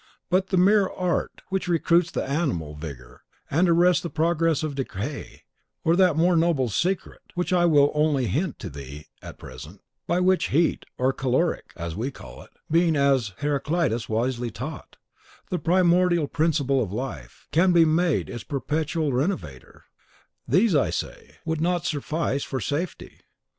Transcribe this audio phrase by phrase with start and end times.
[0.31, 3.23] But the mere art (extracted from the juices and simples) which recruits the animal vigour
[3.51, 5.41] and arrests the progress of decay,
[5.83, 10.19] or that more noble secret, which I will only hint to thee at present, by
[10.19, 14.95] which HEAT, or CALORIC, as ye call it, being, as Heraclitus wisely taught,
[15.51, 19.83] the primordial principle of life, can be made its perpetual renovater,
[20.47, 23.21] these I say, would not suffice for safety.